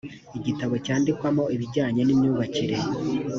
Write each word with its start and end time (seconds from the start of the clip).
igitabo 0.37 0.73
cyandikwamo 0.85 1.43
ibijyanye 1.55 2.01
n 2.03 2.09
imyubakire 2.13 2.77